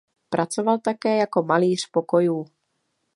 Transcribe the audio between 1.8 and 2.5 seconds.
pokojů.